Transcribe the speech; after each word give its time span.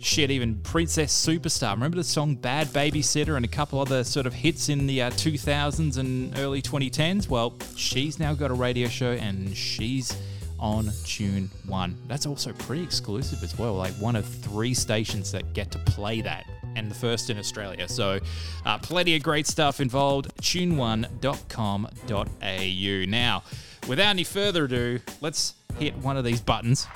Shit, 0.00 0.30
even 0.30 0.56
Princess 0.60 1.12
Superstar. 1.26 1.72
Remember 1.72 1.96
the 1.96 2.04
song 2.04 2.34
Bad 2.34 2.68
Babysitter 2.68 3.34
and 3.34 3.44
a 3.44 3.48
couple 3.48 3.80
other 3.80 4.04
sort 4.04 4.26
of 4.26 4.34
hits 4.34 4.68
in 4.68 4.86
the 4.86 5.02
uh, 5.02 5.10
2000s 5.10 5.96
and 5.96 6.38
early 6.38 6.60
2010s? 6.62 7.28
Well, 7.28 7.54
she's 7.74 8.18
now 8.18 8.34
got 8.34 8.50
a 8.50 8.54
radio 8.54 8.86
show 8.86 9.12
and 9.12 9.56
she's 9.56 10.16
on 10.58 10.90
Tune 11.04 11.50
1. 11.66 11.96
That's 12.06 12.26
also 12.26 12.52
pretty 12.52 12.82
exclusive 12.82 13.42
as 13.42 13.58
well, 13.58 13.74
like 13.74 13.92
one 13.94 14.16
of 14.16 14.26
three 14.26 14.74
stations 14.74 15.32
that 15.32 15.54
get 15.54 15.70
to 15.72 15.78
play 15.78 16.20
that 16.22 16.46
and 16.76 16.90
the 16.90 16.94
first 16.94 17.30
in 17.30 17.38
Australia. 17.38 17.88
So, 17.88 18.20
uh, 18.64 18.78
plenty 18.78 19.16
of 19.16 19.22
great 19.22 19.46
stuff 19.46 19.80
involved. 19.80 20.28
Tune1.com.au. 20.40 23.10
Now, 23.10 23.42
without 23.88 24.10
any 24.10 24.24
further 24.24 24.64
ado, 24.64 25.00
let's 25.20 25.54
hit 25.78 25.96
one 25.96 26.16
of 26.16 26.24
these 26.24 26.40
buttons. 26.40 26.86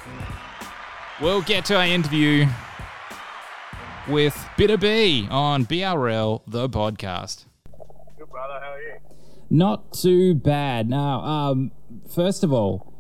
We'll 1.21 1.43
get 1.43 1.65
to 1.67 1.77
our 1.77 1.87
interview 1.87 2.47
with 4.09 4.37
Bitter 4.57 4.77
B 4.77 5.27
on 5.31 5.67
BRL, 5.67 6.43
the 6.47 6.69
podcast. 6.69 7.45
Good 8.19 8.31
brother, 8.31 8.59
how 8.61 8.73
are 8.73 8.83
you? 8.83 8.95
Not 9.51 9.93
too 9.93 10.35
bad. 10.35 10.89
Now, 10.89 11.21
um, 11.21 11.73
first 12.15 12.43
of 12.43 12.53
all, 12.53 12.92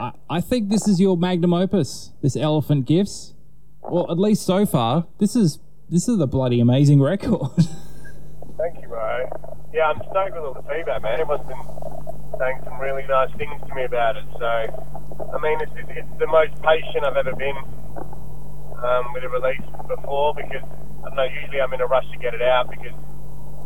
I, 0.00 0.12
I 0.28 0.40
think 0.40 0.68
this 0.68 0.88
is 0.88 1.00
your 1.00 1.16
magnum 1.16 1.54
opus, 1.54 2.12
this 2.22 2.36
Elephant 2.36 2.86
Gifts. 2.86 3.34
Well, 3.82 4.10
at 4.10 4.18
least 4.18 4.44
so 4.44 4.66
far, 4.66 5.06
this 5.18 5.34
is 5.36 5.58
this 5.88 6.08
is 6.08 6.20
a 6.20 6.26
bloody 6.26 6.60
amazing 6.60 7.00
record. 7.02 7.50
Thank 8.58 8.82
you, 8.82 8.88
bro. 8.88 9.28
Yeah, 9.72 9.90
I'm 9.90 10.02
stoked 10.10 10.34
with 10.34 10.44
all 10.44 10.54
the 10.54 10.66
feedback, 10.68 11.02
man. 11.02 11.20
Everyone's 11.20 11.46
been 11.46 11.62
saying 12.38 12.60
some 12.64 12.78
really 12.80 13.06
nice 13.06 13.30
things 13.38 13.54
to 13.68 13.74
me 13.74 13.84
about 13.84 14.16
it. 14.16 14.24
So, 14.38 14.50
I 15.32 15.38
mean, 15.40 15.60
it's, 15.60 15.72
it's, 15.88 16.08
the 16.18 16.26
most 16.26 16.54
patient 16.62 17.06
I've 17.06 17.16
ever 17.16 17.34
been 17.34 17.56
um, 17.56 19.12
with 19.14 19.24
a 19.24 19.30
release 19.30 19.64
before 19.88 20.34
because, 20.34 20.62
I 20.62 21.08
don't 21.08 21.16
know, 21.16 21.28
usually 21.40 21.60
I'm 21.60 21.72
in 21.72 21.80
a 21.80 21.86
rush 21.86 22.04
to 22.12 22.18
get 22.18 22.34
it 22.34 22.42
out 22.42 22.68
because 22.68 22.92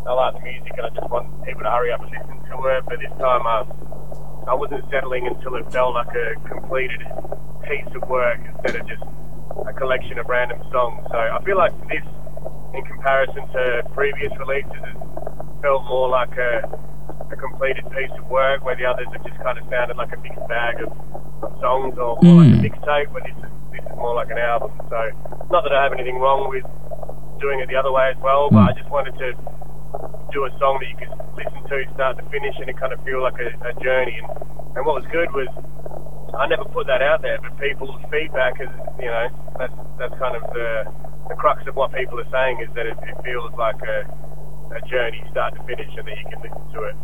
I 0.07 0.13
like 0.13 0.35
the 0.35 0.45
music 0.45 0.73
and 0.77 0.87
I 0.87 0.91
just 0.91 1.09
want 1.09 1.27
people 1.45 1.63
to 1.63 1.71
hurry 1.71 1.93
up 1.93 2.03
and 2.03 2.11
listen 2.13 2.37
to 2.51 2.57
it. 2.69 2.85
But 2.85 2.99
this 3.01 3.15
time 3.19 3.47
I, 3.49 3.65
I 4.47 4.55
wasn't 4.55 4.85
settling 4.91 5.27
until 5.27 5.57
it 5.57 5.71
felt 5.73 5.95
like 5.95 6.13
a 6.15 6.35
completed 6.49 7.01
piece 7.65 7.89
of 7.95 8.09
work 8.09 8.41
instead 8.45 8.77
of 8.77 8.87
just 8.89 9.03
a 9.67 9.73
collection 9.73 10.19
of 10.19 10.27
random 10.29 10.61
songs. 10.71 11.01
So 11.11 11.17
I 11.17 11.43
feel 11.45 11.57
like 11.57 11.73
this, 11.89 12.05
in 12.75 12.85
comparison 12.85 13.49
to 13.49 13.83
previous 13.95 14.33
releases, 14.37 14.73
has 14.85 14.97
felt 15.63 15.85
more 15.89 16.09
like 16.09 16.37
a, 16.37 16.69
a 17.33 17.37
completed 17.37 17.89
piece 17.91 18.13
of 18.19 18.29
work, 18.29 18.65
where 18.65 18.77
the 18.77 18.85
others 18.85 19.07
have 19.13 19.25
just 19.25 19.39
kind 19.41 19.57
of 19.57 19.65
sounded 19.71 19.97
like 19.97 20.13
a 20.13 20.21
mixed 20.21 20.47
bag 20.49 20.77
of, 20.83 20.93
of 21.43 21.57
songs 21.61 21.97
or 21.97 22.19
more 22.21 22.45
like 22.45 22.53
a 22.53 22.57
hmm. 22.57 22.67
mixtape, 22.69 23.09
where 23.13 23.23
this 23.25 23.37
is, 23.41 23.51
this 23.73 23.81
is 23.81 23.97
more 23.97 24.15
like 24.15 24.29
an 24.31 24.39
album. 24.39 24.73
So 24.91 24.99
not 25.51 25.65
that 25.65 25.73
I 25.73 25.83
have 25.83 25.93
anything 25.93 26.19
wrong 26.19 26.51
with 26.51 26.65
doing 27.41 27.61
it 27.61 27.69
the 27.69 27.77
other 27.77 27.93
way 27.93 28.13
as 28.13 28.21
well, 28.21 28.51
but 28.51 28.61
hmm. 28.61 28.69
I 28.69 28.73
just 28.77 28.91
wanted 28.91 29.17
to 29.19 29.33
do 30.35 30.45
a 30.45 30.53
song 30.59 30.83
that 30.83 30.91
you 30.91 30.99
could 30.99 31.15
listen 31.39 31.63
to 31.71 31.77
start 31.95 32.19
to 32.19 32.25
finish 32.35 32.59
and 32.59 32.67
it 32.67 32.75
kind 32.77 32.91
of 32.91 32.99
feel 33.07 33.23
like 33.23 33.39
a, 33.39 33.55
a 33.71 33.73
journey. 33.79 34.19
And, 34.19 34.27
and 34.75 34.83
what 34.83 34.99
was 34.99 35.07
good 35.15 35.31
was 35.31 35.47
I 36.35 36.51
never 36.51 36.67
put 36.67 36.91
that 36.91 36.99
out 36.99 37.23
there, 37.23 37.39
but 37.39 37.55
people's 37.63 37.95
feedback 38.11 38.59
is, 38.59 38.69
you 38.99 39.07
know, 39.07 39.31
that's 39.55 39.79
that's 40.03 40.15
kind 40.19 40.35
of 40.35 40.43
the 40.51 40.91
the 41.31 41.39
crux 41.39 41.63
of 41.71 41.79
what 41.79 41.95
people 41.95 42.19
are 42.19 42.31
saying 42.35 42.59
is 42.61 42.69
that 42.75 42.85
it, 42.91 42.99
it 43.07 43.17
feels 43.23 43.55
like 43.55 43.79
a 43.87 44.03
a 44.75 44.83
journey 44.91 45.23
start 45.31 45.55
to 45.55 45.63
finish, 45.63 45.87
and 45.95 46.03
that 46.03 46.19
you 46.19 46.27
can 46.27 46.43
listen 46.43 46.67
to 46.75 46.83
it, 46.91 46.97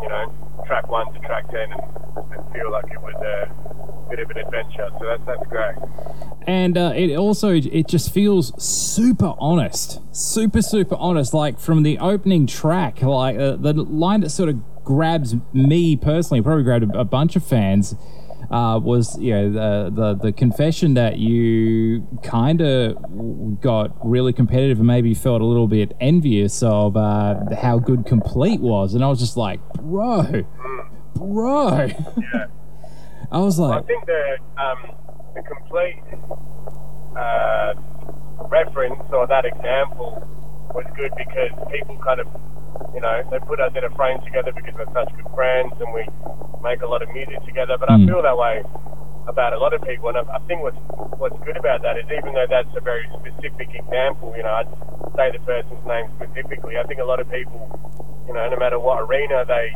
you 0.00 0.08
know, 0.08 0.32
track 0.64 0.88
one 0.88 1.12
to 1.12 1.20
track 1.28 1.44
ten, 1.52 1.68
and, 1.68 1.84
and 2.32 2.40
feel 2.56 2.72
like 2.72 2.88
it 2.88 3.00
was 3.04 3.12
a 3.20 3.52
bit 4.08 4.24
of 4.24 4.30
an 4.32 4.38
adventure. 4.40 4.88
So 4.96 5.04
that's 5.04 5.24
that's 5.28 5.46
great. 5.52 5.76
And 6.48 6.78
uh, 6.78 6.92
it 6.96 7.14
also 7.14 7.50
it 7.50 7.86
just 7.86 8.12
feels 8.12 8.54
super 8.60 9.34
honest, 9.38 10.00
super 10.16 10.62
super 10.62 10.96
honest. 10.96 11.34
Like 11.34 11.60
from 11.60 11.82
the 11.82 11.98
opening 11.98 12.46
track, 12.46 13.02
like 13.02 13.36
uh, 13.36 13.56
the 13.56 13.74
line 13.74 14.22
that 14.22 14.30
sort 14.30 14.48
of 14.48 14.58
grabs 14.82 15.36
me 15.52 15.94
personally, 15.94 16.40
probably 16.40 16.64
grabbed 16.64 16.94
a, 16.94 17.00
a 17.00 17.04
bunch 17.04 17.36
of 17.36 17.44
fans. 17.44 17.94
Uh, 18.50 18.80
was 18.82 19.18
you 19.18 19.30
know 19.30 19.52
the, 19.52 19.90
the 19.90 20.14
the 20.14 20.32
confession 20.32 20.94
that 20.94 21.18
you 21.18 22.08
kind 22.22 22.62
of 22.62 23.60
got 23.60 23.94
really 24.02 24.32
competitive 24.32 24.78
and 24.78 24.86
maybe 24.86 25.12
felt 25.12 25.42
a 25.42 25.44
little 25.44 25.68
bit 25.68 25.92
envious 26.00 26.62
of 26.62 26.96
uh, 26.96 27.54
how 27.60 27.78
good 27.78 28.06
complete 28.06 28.62
was, 28.62 28.94
and 28.94 29.04
I 29.04 29.08
was 29.08 29.18
just 29.18 29.36
like, 29.36 29.60
bro, 29.74 30.46
bro. 31.14 31.88
Yeah. 32.32 32.46
I 33.30 33.40
was 33.40 33.58
like 33.58 33.84
I 33.84 33.86
think 33.86 34.06
the 34.06 34.38
um, 34.56 35.07
the 35.38 35.44
complete 35.46 36.02
uh, 37.16 37.70
reference 38.50 39.00
or 39.14 39.26
that 39.30 39.44
example 39.46 40.18
was 40.74 40.86
good 40.98 41.12
because 41.16 41.52
people 41.70 41.96
kind 42.02 42.20
of, 42.20 42.28
you 42.94 43.00
know, 43.00 43.22
they 43.30 43.38
put 43.46 43.60
us 43.60 43.72
in 43.78 43.84
a 43.84 43.92
frame 43.96 44.18
together 44.26 44.50
because 44.52 44.74
we're 44.74 44.90
such 44.94 45.10
good 45.16 45.30
friends 45.34 45.72
and 45.78 45.90
we 45.94 46.04
make 46.62 46.82
a 46.82 46.88
lot 46.90 47.02
of 47.02 47.08
music 47.14 47.38
together. 47.46 47.78
But 47.78 47.90
I 47.90 47.96
Mm. 47.98 48.06
feel 48.08 48.22
that 48.22 48.36
way 48.36 48.64
about 49.28 49.52
a 49.54 49.58
lot 49.58 49.72
of 49.74 49.82
people, 49.86 50.08
and 50.10 50.18
I, 50.18 50.22
I 50.36 50.40
think 50.50 50.62
what's 50.62 50.78
what's 51.22 51.38
good 51.46 51.56
about 51.56 51.82
that 51.82 51.98
is 51.98 52.06
even 52.10 52.34
though 52.34 52.46
that's 52.48 52.70
a 52.76 52.80
very 52.80 53.06
specific 53.18 53.68
example, 53.74 54.34
you 54.36 54.42
know, 54.42 54.54
I'd 54.54 54.68
say 55.16 55.30
the 55.32 55.40
person's 55.46 55.84
name 55.86 56.06
specifically. 56.18 56.78
I 56.78 56.84
think 56.84 57.00
a 57.00 57.04
lot 57.04 57.20
of 57.20 57.30
people, 57.30 57.60
you 58.26 58.34
know, 58.34 58.48
no 58.50 58.56
matter 58.58 58.78
what 58.78 59.00
arena 59.02 59.44
they 59.46 59.74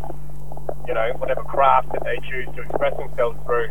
you 0.88 0.94
know, 0.94 1.06
whatever 1.19 1.43
craft 1.44 1.93
that 1.93 2.03
they 2.05 2.19
choose 2.31 2.49
to 2.56 2.62
express 2.62 2.94
themselves 2.99 3.38
through. 3.47 3.70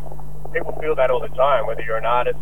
People 0.53 0.77
feel 0.81 0.95
that 0.95 1.09
all 1.11 1.19
the 1.19 1.33
time, 1.35 1.65
whether 1.67 1.81
you're 1.81 1.97
an 1.97 2.05
artist, 2.05 2.39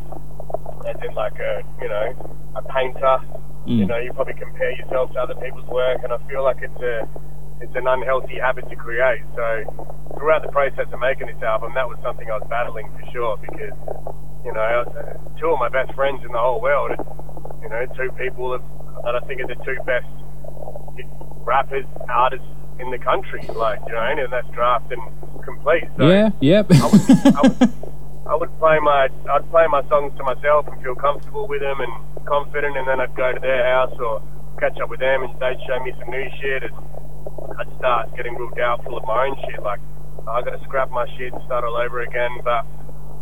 as 0.87 0.95
in 1.05 1.13
like 1.13 1.37
a, 1.39 1.61
you 1.81 1.87
know, 1.87 2.07
a 2.55 2.63
painter, 2.73 3.17
you 3.65 3.85
mm. 3.85 3.87
know, 3.87 3.97
you 3.97 4.13
probably 4.13 4.33
compare 4.33 4.71
yourself 4.71 5.13
to 5.13 5.19
other 5.19 5.35
people's 5.35 5.67
work, 5.67 6.01
and 6.03 6.11
I 6.11 6.17
feel 6.27 6.43
like 6.43 6.57
it's 6.61 6.81
a, 6.81 7.07
it's 7.61 7.75
an 7.75 7.87
unhealthy 7.87 8.39
habit 8.39 8.69
to 8.69 8.75
create. 8.75 9.21
So 9.35 9.45
throughout 10.17 10.41
the 10.41 10.51
process 10.51 10.87
of 10.91 10.99
making 10.99 11.27
this 11.27 11.41
album, 11.43 11.73
that 11.75 11.87
was 11.87 11.97
something 12.01 12.29
I 12.29 12.37
was 12.37 12.47
battling 12.49 12.89
for 12.97 13.03
sure, 13.11 13.37
because, 13.37 13.77
you 14.45 14.53
know, 14.53 14.85
two 15.39 15.49
of 15.49 15.59
my 15.59 15.69
best 15.69 15.93
friends 15.93 16.23
in 16.25 16.31
the 16.31 16.39
whole 16.39 16.61
world, 16.61 16.91
you 17.61 17.69
know, 17.69 17.85
two 17.95 18.11
people 18.17 18.51
that 18.51 18.63
that 19.03 19.15
I 19.15 19.19
think 19.27 19.41
are 19.41 19.47
the 19.47 19.55
two 19.63 19.77
best 19.85 20.07
rappers, 21.45 21.85
artists 22.09 22.45
in 22.79 22.91
the 22.91 22.99
country. 22.99 23.41
Like 23.47 23.79
you 23.87 23.93
know, 23.93 24.01
and 24.01 24.31
that's 24.31 24.47
Drapht 24.47 24.91
and 24.91 25.43
complete. 25.43 25.83
So 25.97 26.07
yeah, 26.07 26.29
yep. 26.39 26.67
I 26.71 26.85
would, 26.85 27.35
I 27.35 27.41
would, 27.41 27.73
I 28.29 28.35
would 28.37 28.53
play 28.61 28.77
my 28.77 29.09
I'd 29.09 29.49
play 29.49 29.65
my 29.73 29.81
songs 29.89 30.13
to 30.17 30.23
myself 30.23 30.69
and 30.69 30.77
feel 30.85 30.93
comfortable 30.93 31.49
with 31.49 31.65
them 31.65 31.81
and 31.81 31.93
confident, 32.29 32.77
and 32.77 32.85
then 32.85 33.01
I'd 33.01 33.15
go 33.17 33.33
to 33.33 33.41
their 33.41 33.65
house 33.65 33.97
or 33.97 34.21
catch 34.61 34.77
up 34.77 34.89
with 34.89 35.01
them, 35.01 35.25
and 35.25 35.33
they'd 35.41 35.57
show 35.65 35.81
me 35.81 35.97
some 35.97 36.13
new 36.13 36.29
shit, 36.37 36.61
and 36.61 36.75
I'd 37.57 37.73
start 37.81 38.13
getting 38.15 38.37
real 38.37 38.53
doubtful 38.53 38.97
of 38.97 39.03
my 39.09 39.25
own 39.25 39.35
shit. 39.49 39.57
Like 39.65 39.81
I 40.29 40.45
got 40.45 40.53
to 40.53 40.61
scrap 40.69 40.91
my 40.93 41.09
shit 41.17 41.33
and 41.33 41.41
start 41.49 41.65
all 41.65 41.73
over 41.73 42.05
again. 42.05 42.29
But 42.45 42.69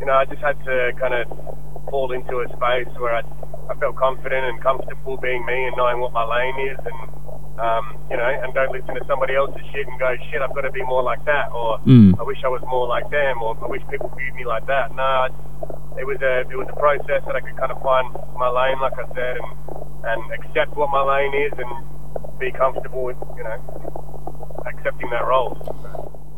you 0.03 0.05
know, 0.05 0.13
I 0.19 0.25
just 0.27 0.43
had 0.43 0.59
to 0.67 0.91
kind 0.99 1.15
of 1.15 1.23
fall 1.87 2.11
into 2.11 2.43
a 2.43 2.47
space 2.51 2.91
where 2.99 3.15
I 3.15 3.23
I 3.71 3.79
felt 3.79 3.95
confident 3.95 4.43
and 4.43 4.59
comfortable 4.61 5.15
being 5.15 5.45
me 5.45 5.71
and 5.71 5.75
knowing 5.77 6.03
what 6.03 6.11
my 6.11 6.27
lane 6.27 6.67
is, 6.67 6.79
and 6.83 7.16
um, 7.57 7.97
you 8.09 8.17
know, 8.17 8.25
and 8.29 8.53
don't 8.53 8.71
listen 8.71 8.93
to 8.95 9.03
somebody 9.07 9.35
else's 9.35 9.61
shit 9.73 9.87
and 9.87 9.97
go, 9.99 10.13
shit, 10.29 10.41
I've 10.41 10.53
got 10.53 10.61
to 10.61 10.71
be 10.71 10.83
more 10.83 11.01
like 11.03 11.23
that, 11.25 11.51
or 11.51 11.79
Mm. 11.85 12.19
I 12.19 12.23
wish 12.23 12.37
I 12.43 12.49
was 12.49 12.61
more 12.69 12.87
like 12.87 13.09
them, 13.09 13.41
or 13.41 13.57
I 13.61 13.67
wish 13.67 13.81
people 13.89 14.11
viewed 14.17 14.35
me 14.35 14.45
like 14.45 14.65
that. 14.67 14.93
No, 14.95 15.29
it 15.97 16.05
was 16.05 16.21
a 16.21 16.41
it 16.49 16.57
was 16.57 16.67
a 16.69 16.77
process 16.77 17.23
that 17.25 17.35
I 17.35 17.41
could 17.41 17.57
kind 17.57 17.71
of 17.71 17.81
find 17.81 18.13
my 18.37 18.49
lane, 18.49 18.79
like 18.79 18.93
I 18.93 19.07
said, 19.13 19.37
and 19.41 19.49
and 20.05 20.21
accept 20.39 20.75
what 20.77 20.89
my 20.89 21.01
lane 21.03 21.33
is 21.33 21.53
and 21.57 22.39
be 22.39 22.51
comfortable 22.51 23.03
with, 23.03 23.17
you 23.35 23.43
know, 23.43 23.57
accepting 24.65 25.09
that 25.09 25.25
role. 25.25 25.57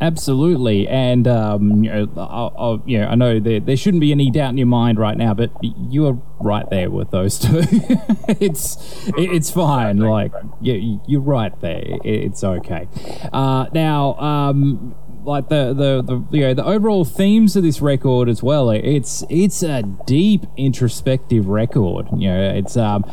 Absolutely, 0.02 0.88
and 0.88 1.28
um, 1.28 1.84
you 1.84 1.92
know, 1.92 2.08
I, 2.18 2.64
I, 2.64 2.80
you 2.86 3.00
know, 3.00 3.08
I 3.08 3.16
know 3.16 3.40
there 3.40 3.60
there 3.60 3.76
shouldn't 3.76 4.00
be 4.00 4.12
any 4.12 4.32
doubt 4.32 4.52
in 4.52 4.58
your 4.58 4.68
mind 4.68 4.98
right 4.98 5.18
now, 5.18 5.34
but 5.34 5.52
you 5.62 6.08
are 6.08 6.18
right 6.40 6.70
there 6.70 6.90
with 6.90 7.12
those 7.12 7.38
two. 7.38 7.62
it's 8.40 8.78
it's 9.18 9.52
fine. 9.52 9.98
Like 9.98 10.32
you, 10.62 11.02
you're 11.06 11.22
right 11.22 11.60
there. 11.60 11.84
It's 12.06 12.44
okay. 12.46 12.88
Uh, 13.34 13.66
now, 13.74 14.14
um, 14.20 14.96
like 15.24 15.50
the, 15.50 15.74
the 15.74 16.02
the 16.02 16.38
you 16.38 16.44
know 16.44 16.54
the 16.54 16.66
overall 16.66 17.06
themes 17.06 17.56
of 17.56 17.64
this 17.64 17.82
record 17.82 18.30
as 18.30 18.42
well. 18.42 18.70
It's 18.70 19.24
it's 19.30 19.64
a 19.64 19.84
deep 19.84 20.46
introspective 20.58 21.48
record. 21.48 22.08
You 22.16 22.30
know, 22.30 22.54
it's 22.56 22.78
um, 22.78 23.04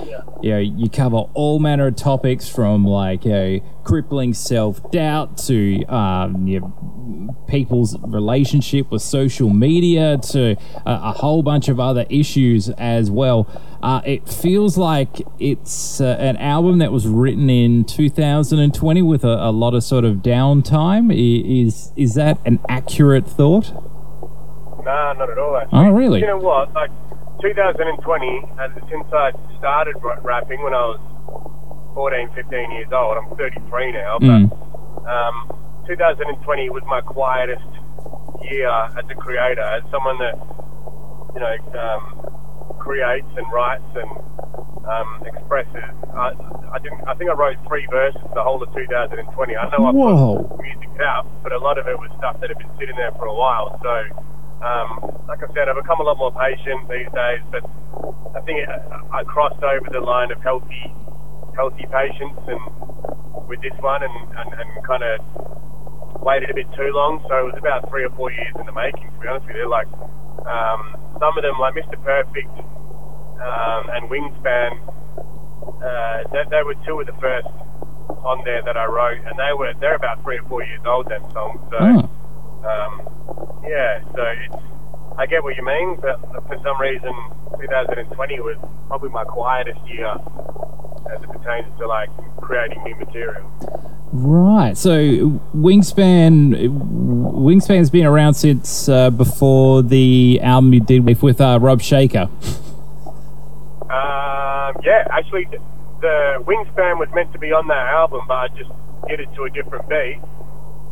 you 0.43 0.51
know, 0.51 0.59
you 0.59 0.91
cover 0.91 1.17
all 1.35 1.59
manner 1.59 1.87
of 1.87 1.97
topics 1.97 2.49
from 2.49 2.85
like 2.85 3.25
you 3.25 3.31
know, 3.31 3.61
crippling 3.85 4.35
self 4.35 4.91
doubt 4.91 5.39
to 5.39 5.85
um, 5.87 6.47
you 6.47 6.61
know, 6.61 7.37
people's 7.49 7.97
relationship 8.03 8.91
with 8.91 9.03
social 9.03 9.51
media 9.51 10.19
to 10.19 10.51
a, 10.51 10.57
a 10.85 11.13
whole 11.13 11.43
bunch 11.43 11.69
of 11.69 11.81
other 11.81 12.07
issues 12.09 12.69
as 12.71 13.11
well. 13.11 13.49
Uh, 13.83 14.03
it 14.05 14.29
feels 14.29 14.77
like 14.77 15.23
it's 15.39 16.01
uh, 16.01 16.17
an 16.19 16.37
album 16.39 16.79
that 16.79 16.93
was 16.93 17.07
written 17.07 17.49
in 17.49 17.85
2020 17.85 19.03
with 19.03 19.25
a, 19.25 19.29
a 19.29 19.53
lot 19.53 19.75
of 19.75 19.85
sort 19.85 20.05
of 20.05 20.17
downtime. 20.17 21.13
Is 21.15 21.93
is 21.97 22.15
that 22.15 22.39
an 22.45 22.59
accurate 22.69 23.27
thought? 23.27 23.73
Nah, 24.85 25.13
not 25.15 25.31
at 25.31 25.39
all. 25.39 25.57
Actually. 25.57 25.79
Oh, 25.79 25.91
really? 25.91 26.21
You 26.21 26.27
know 26.27 26.39
what? 26.39 26.73
Like 26.73 26.91
2020, 27.55 28.43
uh, 28.59 28.69
since 28.91 29.07
I 29.15 29.31
started 29.59 29.95
rapping 30.23 30.63
when 30.63 30.75
I 30.75 30.83
was 30.91 31.01
14, 31.95 32.31
15 32.35 32.71
years 32.73 32.91
old, 32.91 33.17
I'm 33.17 33.31
33 33.37 33.93
now, 33.93 34.19
Mm. 34.19 34.51
but 34.51 35.07
um, 35.07 35.85
2020 35.87 36.71
was 36.71 36.83
my 36.91 37.01
quietest 37.03 37.63
year 38.51 38.69
as 38.69 39.05
a 39.09 39.15
creator, 39.15 39.63
as 39.63 39.83
someone 39.95 40.19
that, 40.19 40.35
you 41.35 41.41
know, 41.41 41.55
um, 41.79 42.75
creates 42.83 43.31
and 43.39 43.47
writes 43.53 43.87
and 43.95 44.11
um, 44.87 45.23
expresses. 45.27 45.95
I, 46.19 46.35
I 46.75 46.79
didn't. 46.83 47.07
I 47.07 47.15
think 47.15 47.31
I 47.31 47.35
wrote 47.35 47.57
three 47.67 47.87
verses 47.91 48.21
the 48.35 48.43
whole 48.43 48.63
of 48.63 48.73
2020. 48.75 49.57
I 49.57 49.71
know 49.71 49.87
I 49.87 49.91
Whoa. 49.93 50.43
put 50.51 50.63
music 50.63 51.01
out, 51.01 51.27
but 51.43 51.53
a 51.53 51.59
lot 51.59 51.79
of 51.79 51.87
it 51.87 51.99
was 51.99 52.11
stuff 52.19 52.41
that 52.41 52.51
had 52.51 52.59
been 52.59 52.71
sitting 52.79 52.97
there 52.97 53.13
for 53.13 53.27
a 53.27 53.35
while. 53.35 53.79
So, 53.83 53.93
um, 54.67 54.89
like 55.29 55.39
I 55.43 55.49
said, 55.55 55.69
I've 55.69 55.77
become 55.79 56.01
a 56.01 56.07
lot 56.07 56.19
more 56.19 56.35
patient 56.35 56.89
these 56.91 57.07
days. 57.15 57.41
But 57.55 57.63
I 58.35 58.41
think 58.43 58.59
it, 58.61 58.69
I 58.69 59.23
crossed 59.25 59.63
over 59.63 59.89
the 59.93 60.01
line 60.01 60.31
of 60.33 60.43
healthy, 60.43 60.91
healthy 61.55 61.87
patience, 61.87 62.39
and 62.51 62.61
with 63.47 63.63
this 63.63 63.75
one, 63.79 64.03
and, 64.03 64.17
and, 64.39 64.49
and 64.59 64.69
kind 64.85 65.03
of 65.07 65.23
waited 66.23 66.51
a 66.51 66.55
bit 66.55 66.67
too 66.75 66.91
long. 66.91 67.23
So 67.29 67.47
it 67.47 67.55
was 67.55 67.59
about 67.59 67.89
three 67.89 68.05
or 68.05 68.11
four 68.19 68.31
years 68.33 68.55
in 68.59 68.67
the 68.67 68.73
making. 68.75 69.07
To 69.15 69.19
be 69.23 69.29
honest 69.29 69.47
with 69.47 69.57
you, 69.57 69.69
like 69.71 69.87
um, 70.47 70.81
some 71.23 71.33
of 71.39 71.43
them, 71.47 71.55
like 71.63 71.75
Mr. 71.75 71.95
Perfect 72.03 72.51
um, 73.39 73.83
and 73.95 74.11
Wingspan, 74.11 74.73
uh, 75.79 76.19
they, 76.35 76.43
they 76.51 76.63
were 76.67 76.75
two 76.87 76.99
of 77.01 77.07
the 77.07 77.15
first 77.23 77.47
on 78.27 78.43
there 78.45 78.63
that 78.63 78.77
I 78.77 78.87
wrote, 78.87 79.23
and 79.23 79.39
they 79.39 79.53
were 79.55 79.73
they're 79.79 79.95
about 79.95 80.23
three 80.23 80.39
or 80.39 80.45
four 80.49 80.63
years 80.65 80.81
old. 80.85 81.09
Them 81.09 81.23
songs, 81.33 81.61
so 81.71 81.79
Oh. 81.79 82.67
um, 82.67 83.16
yeah. 83.67 84.01
So 84.15 84.23
it's 84.23 84.55
I 85.19 85.25
get 85.25 85.43
what 85.43 85.57
you 85.57 85.65
mean, 85.65 85.97
but 85.97 86.21
for 86.47 86.61
some 86.63 86.79
reason, 86.79 87.13
2020 87.59 88.41
was 88.41 88.57
probably 88.87 89.09
my 89.09 89.25
quietest 89.25 89.81
year 89.87 90.13
as 91.11 91.23
it 91.23 91.31
pertains 91.31 91.79
to 91.79 91.87
like 91.87 92.11
creating 92.43 92.83
new 92.85 92.95
material. 92.97 93.51
Right. 94.13 94.77
So 94.77 95.41
Wingspan, 95.55 96.69
Wingspan's 96.69 97.89
been 97.89 98.05
around 98.05 98.35
since 98.35 98.91
uh, 98.91 99.09
before 99.09 99.83
the 99.83 100.39
album 100.43 100.75
you 100.75 100.81
did 100.81 101.07
with, 101.07 101.23
with 101.23 101.41
uh, 101.41 101.59
Rob 101.63 101.81
Shaker. 101.81 102.29
Um, 103.89 104.77
yeah, 104.85 105.07
actually, 105.11 105.47
th- 105.47 105.63
the 106.03 106.45
Wingspan 106.45 106.99
was 106.99 107.09
meant 107.15 107.33
to 107.33 107.39
be 107.39 107.53
on 107.53 107.69
that 107.69 107.87
album, 107.89 108.27
but 108.29 108.35
I 108.35 108.49
just 108.49 108.71
did 109.09 109.21
it 109.21 109.33
to 109.35 109.45
a 109.45 109.51
different 109.51 109.89
beat. 109.89 110.21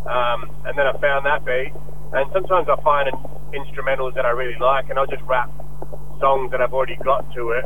Um, 0.06 0.50
and 0.64 0.78
then 0.78 0.86
I 0.86 0.96
found 0.98 1.26
that 1.26 1.44
beat. 1.44 1.72
And 2.12 2.30
sometimes 2.32 2.68
I 2.68 2.76
find 2.82 3.08
in- 3.08 3.64
instrumentals 3.64 4.14
that 4.14 4.24
I 4.26 4.30
really 4.30 4.58
like, 4.60 4.90
and 4.90 4.98
I'll 4.98 5.06
just 5.06 5.22
rap 5.24 5.50
songs 6.20 6.50
that 6.52 6.60
I've 6.60 6.72
already 6.72 6.96
got 7.02 7.26
to 7.34 7.50
it, 7.50 7.64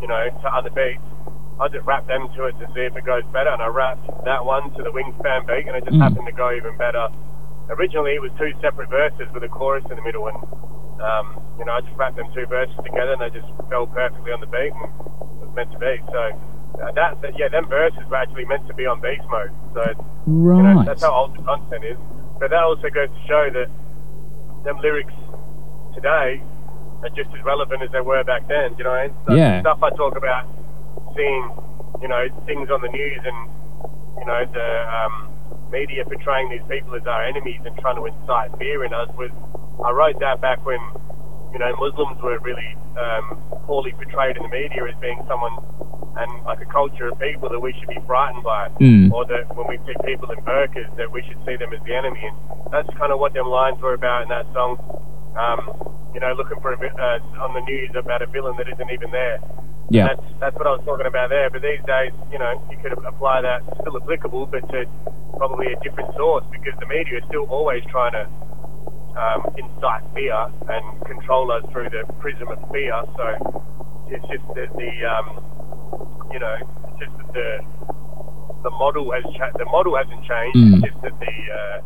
you 0.00 0.08
know, 0.08 0.28
to 0.28 0.48
other 0.54 0.70
beats. 0.70 1.00
I'll 1.60 1.68
just 1.70 1.84
rap 1.86 2.06
them 2.06 2.28
to 2.36 2.46
it 2.46 2.58
to 2.58 2.66
see 2.74 2.80
if 2.82 2.96
it 2.96 3.04
goes 3.04 3.22
better. 3.32 3.50
And 3.50 3.62
I 3.62 3.68
rapped 3.68 4.04
that 4.24 4.44
one 4.44 4.72
to 4.74 4.82
the 4.82 4.90
Wingspan 4.90 5.46
beat, 5.46 5.68
and 5.68 5.76
it 5.76 5.84
just 5.84 5.96
Mm. 5.96 6.02
happened 6.02 6.26
to 6.26 6.32
go 6.32 6.50
even 6.52 6.76
better. 6.76 7.08
Originally, 7.70 8.12
it 8.14 8.20
was 8.20 8.32
two 8.38 8.52
separate 8.60 8.88
verses 8.90 9.30
with 9.32 9.44
a 9.44 9.48
chorus 9.48 9.84
in 9.90 9.96
the 9.96 10.02
middle, 10.02 10.26
and 10.28 10.36
um, 11.00 11.40
you 11.58 11.64
know, 11.64 11.72
I 11.72 11.80
just 11.80 11.96
wrapped 11.96 12.16
them 12.16 12.26
two 12.34 12.46
verses 12.46 12.74
together, 12.84 13.12
and 13.12 13.20
they 13.22 13.30
just 13.30 13.46
fell 13.70 13.86
perfectly 13.86 14.32
on 14.32 14.40
the 14.40 14.46
beat, 14.46 14.70
and 14.72 14.90
it 15.40 15.46
was 15.46 15.50
meant 15.54 15.72
to 15.72 15.78
be. 15.78 15.98
So 16.12 16.20
uh, 16.82 16.92
that, 16.92 17.20
that, 17.22 17.38
yeah, 17.38 17.48
them 17.48 17.66
verses 17.68 18.00
were 18.10 18.16
actually 18.16 18.44
meant 18.44 18.66
to 18.68 18.74
be 18.74 18.86
on 18.86 19.00
beast 19.00 19.24
mode. 19.30 19.50
So 19.74 19.82
you 20.26 20.62
know, 20.62 20.74
Right. 20.74 20.86
that's 20.86 21.02
how 21.02 21.12
old 21.14 21.36
the 21.36 21.42
content 21.42 21.84
is. 21.84 21.98
But 22.42 22.50
that 22.50 22.66
also 22.66 22.90
goes 22.90 23.06
to 23.06 23.20
show 23.30 23.44
that 23.54 23.70
them 24.66 24.76
lyrics 24.82 25.14
today 25.94 26.42
are 27.06 27.12
just 27.14 27.30
as 27.30 27.42
relevant 27.46 27.86
as 27.86 27.90
they 27.94 28.00
were 28.02 28.24
back 28.26 28.48
then. 28.50 28.74
You 28.74 28.82
know, 28.82 28.98
and 28.98 29.14
stuff, 29.22 29.36
Yeah. 29.38 29.60
stuff 29.62 29.78
I 29.78 29.90
talk 29.94 30.18
about 30.18 30.50
seeing, 31.14 31.44
you 32.02 32.08
know, 32.10 32.26
things 32.44 32.66
on 32.68 32.82
the 32.82 32.90
news 32.90 33.22
and 33.22 33.38
you 34.18 34.26
know 34.26 34.42
the 34.50 34.68
um, 34.90 35.30
media 35.70 36.02
portraying 36.04 36.50
these 36.50 36.66
people 36.68 36.96
as 36.98 37.06
our 37.06 37.22
enemies 37.22 37.60
and 37.64 37.78
trying 37.78 37.94
to 37.94 38.06
incite 38.10 38.50
fear 38.58 38.82
in 38.84 38.92
us 38.92 39.08
was. 39.14 39.30
I 39.86 39.90
wrote 39.90 40.18
that 40.18 40.40
back 40.40 40.66
when 40.66 40.78
you 41.52 41.58
know 41.58 41.70
Muslims 41.76 42.20
were 42.22 42.38
really 42.40 42.76
um, 42.98 43.40
poorly 43.66 43.92
portrayed 43.92 44.36
in 44.36 44.42
the 44.42 44.48
media 44.48 44.84
as 44.88 44.94
being 45.00 45.20
someone 45.28 45.52
and 46.20 46.28
like 46.44 46.60
a 46.60 46.66
culture 46.68 47.08
of 47.08 47.18
people 47.18 47.48
that 47.48 47.60
we 47.60 47.72
should 47.78 47.88
be 47.88 47.98
frightened 48.06 48.44
by, 48.44 48.68
Mm. 48.80 49.10
or 49.12 49.24
that 49.32 49.48
when 49.56 49.66
we 49.68 49.78
see 49.88 49.94
people 50.04 50.30
in 50.30 50.38
burqas 50.44 50.84
that 50.96 51.10
we 51.10 51.22
should 51.24 51.40
see 51.46 51.56
them 51.56 51.72
as 51.72 51.80
the 51.88 51.94
enemy. 51.94 52.20
And 52.20 52.36
that's 52.70 52.88
kind 53.00 53.12
of 53.12 53.18
what 53.18 53.32
them 53.32 53.48
lines 53.48 53.80
were 53.80 53.94
about 53.94 54.22
in 54.22 54.28
that 54.28 54.44
song. 54.52 54.76
Um, 55.36 55.60
you 56.12 56.20
know, 56.20 56.34
looking 56.36 56.60
for 56.60 56.72
a 56.74 56.76
vi- 56.76 56.92
uh, 56.92 57.44
on 57.44 57.54
the 57.54 57.60
news 57.64 57.90
about 57.96 58.20
a 58.20 58.26
villain 58.26 58.56
that 58.58 58.68
isn't 58.68 58.90
even 58.92 59.10
there. 59.10 59.40
Yeah. 59.88 60.08
That's 60.12 60.26
that's 60.40 60.56
what 60.56 60.66
I 60.66 60.72
was 60.76 60.84
talking 60.84 61.06
about 61.06 61.30
there. 61.30 61.48
But 61.48 61.62
these 61.62 61.80
days, 61.88 62.12
you 62.30 62.38
know, 62.38 62.60
you 62.70 62.76
could 62.84 62.92
apply 62.92 63.40
that 63.40 63.62
still 63.80 63.96
applicable, 63.96 64.46
but 64.52 64.68
to 64.68 64.84
probably 65.40 65.72
a 65.72 65.76
different 65.80 66.12
source 66.16 66.44
because 66.52 66.76
the 66.78 66.86
media 66.86 67.18
is 67.18 67.24
still 67.28 67.44
always 67.48 67.82
trying 67.88 68.12
to 68.12 68.28
um, 69.16 69.40
incite 69.58 70.02
fear 70.14 70.34
and 70.68 70.84
control 71.06 71.50
us 71.52 71.64
through 71.72 71.90
the 71.90 72.04
prism 72.20 72.48
of 72.48 72.58
fear. 72.70 72.94
So 73.16 73.26
it's 74.08 74.24
just 74.28 74.46
that 74.54 74.70
the 74.76 74.92
um, 75.04 75.26
you 76.32 76.38
know, 76.38 76.56
it's 76.88 76.98
just 77.04 77.16
that 77.18 77.32
the 77.32 77.48
the 78.62 78.70
model 78.70 79.10
has 79.12 79.24
cha- 79.36 79.52
the 79.58 79.64
model 79.66 79.96
hasn't 79.96 80.22
changed. 80.24 80.56
Mm. 80.56 80.74
It's 80.84 80.92
just 80.92 81.02
that 81.02 81.18
the 81.20 81.34
uh, 81.52 81.78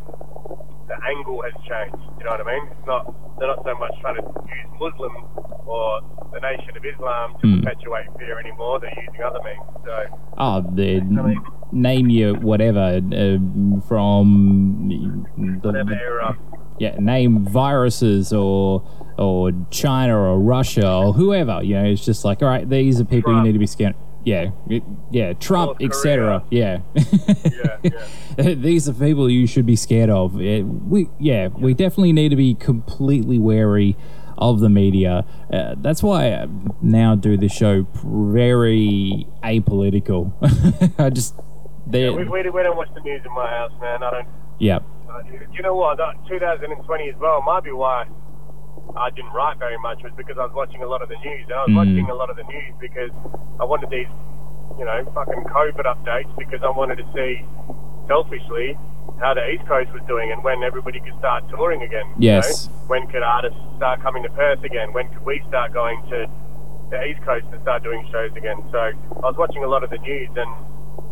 the 0.89 0.97
angle 1.09 1.43
has 1.43 1.55
changed. 1.67 1.99
You 2.19 2.25
know 2.25 2.31
what 2.37 2.47
I 2.47 2.53
mean? 2.53 2.65
It's 2.71 2.87
not 2.87 3.03
they're 3.39 3.49
not 3.49 3.65
so 3.65 3.75
much 3.79 3.93
trying 4.01 4.17
to 4.17 4.23
use 4.23 4.71
Muslims 4.81 5.27
or 5.67 6.01
the 6.33 6.41
Nation 6.41 6.77
of 6.77 6.85
Islam 6.85 7.35
to 7.41 7.47
Mm. 7.47 7.63
perpetuate 7.65 8.07
fear 8.19 8.39
anymore. 8.39 8.79
They're 8.81 8.93
using 8.97 9.23
other 9.23 9.41
means. 9.43 9.67
So 9.85 9.95
Oh, 10.39 10.61
the 10.75 11.01
name 11.73 12.09
you 12.11 12.35
whatever 12.35 13.01
uh, 13.03 13.39
from 13.89 14.87
the, 14.89 14.99
whatever 15.67 15.93
era. 15.95 16.37
Yeah, 16.79 16.97
name 16.99 17.45
viruses 17.45 18.33
or 18.33 18.83
or 19.19 19.51
China 19.71 20.17
or 20.19 20.39
Russia 20.39 20.91
or 20.93 21.13
whoever. 21.15 21.63
You 21.63 21.75
know, 21.77 21.85
it's 21.85 22.05
just 22.05 22.25
like, 22.25 22.43
all 22.43 22.49
right, 22.49 22.69
these 22.69 23.01
are 23.01 23.05
people 23.05 23.35
you 23.35 23.43
need 23.43 23.53
to 23.53 23.59
be 23.59 23.67
scared. 23.67 23.95
yeah, 24.25 24.51
it- 24.69 24.83
yeah, 25.11 25.33
Trump, 25.35 25.79
etc. 25.81 26.43
Yeah. 26.51 26.81
Yeah, 26.95 27.77
yeah. 27.83 28.55
These 28.55 28.89
are 28.89 28.93
people 28.93 29.31
you 29.31 29.47
should 29.47 29.65
be 29.65 29.77
scared 29.77 30.11
of. 30.11 30.39
Yeah, 30.41 30.61
we, 30.61 31.09
yeah, 31.19 31.47
we 31.49 31.73
definitely 31.73 32.13
need 32.13 32.29
to 32.31 32.37
be 32.37 32.55
completely 32.55 33.39
wary 33.39 33.97
of 34.37 34.61
the 34.61 34.69
media. 34.69 35.25
Uh, 35.51 35.77
that's 35.79 36.03
why 36.03 36.35
I 36.35 36.47
now 36.83 37.15
do 37.15 37.39
this 37.39 37.53
show 37.53 37.87
very 37.95 39.27
apolitical. 39.43 40.33
I 41.01 41.09
just, 41.09 41.35
they, 41.87 42.11
We, 42.11 42.25
we, 42.25 42.51
we 42.51 42.63
don't 42.63 42.77
watch 42.77 42.89
the 42.95 43.01
news 43.01 43.23
in 43.25 43.33
my 43.33 43.47
house, 43.49 43.73
man. 43.81 44.03
I 44.03 44.11
don't. 44.11 44.29
yeah, 44.59 44.81
you 45.53 45.63
know 45.63 45.75
what? 45.75 45.99
That 45.99 46.17
2020 46.29 47.09
as 47.09 47.17
well 47.21 47.43
might 47.43 47.65
be 47.65 47.73
why 47.73 48.07
I 48.97 49.11
didn't 49.11 49.33
write 49.33 49.59
very 49.59 49.77
much 49.79 50.03
was 50.03 50.13
because 50.17 50.37
I 50.39 50.45
was 50.49 50.55
watching 50.55 50.83
a 50.83 50.89
lot 50.89 51.03
of 51.03 51.09
the 51.09 51.19
news. 51.25 51.45
And 51.49 51.55
I 51.55 51.63
was 51.69 51.73
Mm. 51.73 51.77
watching 51.77 52.11
a 52.11 52.15
lot 52.15 52.31
of 52.31 52.37
the 52.37 52.45
news 52.45 52.73
because 52.81 53.13
I 53.61 53.65
wanted 53.65 53.91
these, 53.91 54.09
you 54.79 54.85
know, 54.85 55.05
fucking 55.13 55.45
COVID 55.45 55.85
updates 55.85 56.33
because 56.37 56.63
I 56.63 56.71
wanted 56.71 56.99
to 56.99 57.07
see, 57.13 57.45
selfishly, 58.09 58.79
how 59.21 59.35
the 59.35 59.45
East 59.51 59.67
Coast 59.67 59.93
was 59.93 60.03
doing 60.07 60.31
and 60.33 60.43
when 60.45 60.63
everybody 60.63 61.01
could 61.01 61.17
start 61.19 61.49
touring 61.49 61.83
again. 61.83 62.07
you 62.17 62.31
Yes. 62.33 62.69
know? 62.69 62.73
When 62.89 63.07
could 63.09 63.23
artists 63.23 63.59
start 63.77 64.01
coming 64.01 64.23
to 64.23 64.31
Perth 64.31 64.63
again? 64.63 64.93
When 64.93 65.09
could 65.09 65.25
we 65.25 65.43
start 65.49 65.73
going 65.73 66.01
to 66.11 66.27
the 66.91 67.05
East 67.05 67.21
Coast 67.23 67.47
and 67.53 67.61
start 67.63 67.83
doing 67.83 68.07
shows 68.13 68.31
again? 68.37 68.63
So 68.71 68.79
I 68.79 68.93
was 69.27 69.37
watching 69.37 69.65
a 69.65 69.67
lot 69.69 69.83
of 69.83 69.91
the 69.91 69.99
news 69.99 70.31
and, 70.37 70.51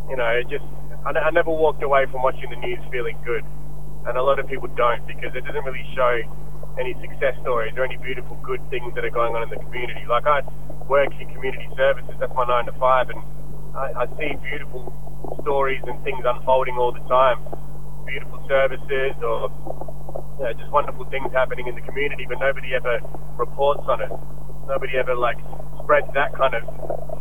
you 0.09 0.17
know, 0.17 0.29
it 0.29 0.49
just, 0.49 0.65
I, 1.05 1.11
I 1.19 1.31
never 1.31 1.51
walked 1.51 1.83
away 1.83 2.07
from 2.07 2.23
watching 2.23 2.49
the 2.51 2.57
news 2.57 2.79
feeling 2.93 3.17
good 3.25 3.45
and 4.07 4.17
a 4.17 4.23
lot 4.23 4.39
of 4.39 4.47
people 4.47 4.69
don't 4.77 5.07
because 5.07 5.35
it 5.35 5.45
doesn't 5.45 5.65
really 5.65 5.87
show 5.95 6.21
any 6.79 6.95
success 7.01 7.35
stories 7.43 7.73
or 7.77 7.85
any 7.85 7.97
beautiful 7.99 8.37
good 8.43 8.61
things 8.71 8.95
that 8.95 9.05
are 9.05 9.15
going 9.15 9.35
on 9.35 9.43
in 9.43 9.51
the 9.51 9.61
community. 9.65 10.05
Like 10.09 10.27
I 10.27 10.43
work 10.89 11.13
in 11.21 11.29
community 11.33 11.69
services, 11.77 12.15
that's 12.19 12.35
my 12.35 12.45
nine 12.45 12.67
to 12.67 12.75
five, 12.79 13.09
and 13.11 13.21
I, 13.75 14.05
I 14.05 14.07
see 14.19 14.35
beautiful 14.43 14.93
stories 15.43 15.81
and 15.87 16.03
things 16.05 16.25
unfolding 16.27 16.77
all 16.77 16.93
the 16.93 17.05
time. 17.09 17.41
Beautiful 18.07 18.43
services 18.49 19.17
or 19.23 19.49
you 20.39 20.45
know, 20.45 20.53
just 20.53 20.71
wonderful 20.71 21.07
things 21.09 21.31
happening 21.33 21.67
in 21.67 21.75
the 21.75 21.85
community, 21.87 22.27
but 22.29 22.39
nobody 22.39 22.75
ever 22.75 23.01
reports 23.39 23.83
on 23.87 24.03
it. 24.03 24.11
Nobody 24.67 24.99
ever 24.99 25.15
like 25.15 25.39
spreads 25.83 26.09
that 26.15 26.35
kind 26.35 26.55
of 26.55 26.65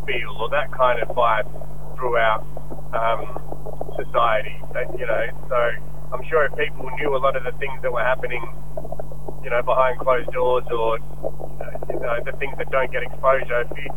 feel 0.05 0.33
or 0.41 0.49
that 0.49 0.71
kind 0.73 0.99
of 0.99 1.09
vibe 1.15 1.47
throughout 1.95 2.41
um, 2.91 3.39
society. 3.95 4.57
You 4.97 5.05
know, 5.05 5.23
so 5.47 5.92
I'm 6.13 6.23
sure 6.29 6.45
if 6.45 6.53
people 6.55 6.89
knew 7.01 7.15
a 7.15 7.21
lot 7.21 7.35
of 7.35 7.43
the 7.43 7.51
things 7.57 7.81
that 7.81 7.91
were 7.91 8.03
happening, 8.05 8.41
you 9.43 9.49
know, 9.49 9.61
behind 9.63 9.99
closed 9.99 10.31
doors 10.31 10.63
or 10.71 10.99
you 11.89 11.99
know 11.99 12.15
the 12.23 12.33
things 12.39 12.55
that 12.57 12.69
don't 12.71 12.91
get 12.91 13.03
exposure, 13.03 13.65
if 13.65 13.93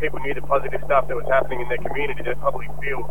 people 0.00 0.20
knew 0.20 0.34
the 0.34 0.44
positive 0.44 0.80
stuff 0.84 1.08
that 1.08 1.16
was 1.16 1.26
happening 1.32 1.60
in 1.60 1.68
their 1.68 1.82
community, 1.82 2.22
they'd 2.22 2.38
probably 2.38 2.68
feel 2.84 3.02